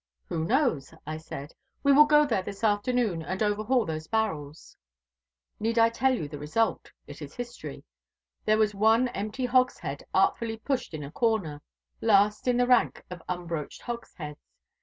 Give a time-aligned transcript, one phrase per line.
[0.29, 1.53] 'Who knows?' I said;
[1.83, 4.75] 'we will go there this afternoon and overhaul those barrels.'
[5.59, 6.91] Need I tell you the result?
[7.05, 7.83] It is history.
[8.43, 11.61] There was one empty hogshead, artfully pushed in a corner,
[12.01, 14.39] last in the rank of unbroached hogsheads.